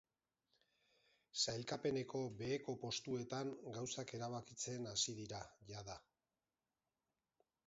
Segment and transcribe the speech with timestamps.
[1.43, 6.03] Sailkapeneko beheko postuetan gauzak erabakitzen hasi dira, jada.